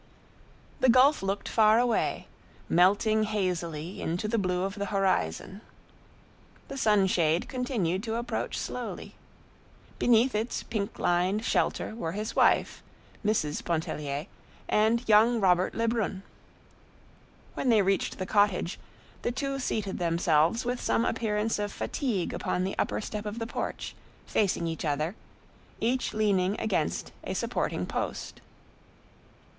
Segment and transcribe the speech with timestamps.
[0.79, 2.25] The gulf looked far away,
[2.67, 5.61] melting hazily into the blue of the horizon.
[6.69, 9.13] The sunshade continued to approach slowly.
[9.99, 12.81] Beneath its pink lined shelter were his wife,
[13.23, 13.63] Mrs.
[13.63, 14.25] Pontellier,
[14.67, 16.23] and young Robert Lebrun.
[17.53, 18.79] When they reached the cottage,
[19.21, 23.45] the two seated themselves with some appearance of fatigue upon the upper step of the
[23.45, 23.95] porch,
[24.25, 25.13] facing each other,
[25.79, 28.41] each leaning against a supporting post.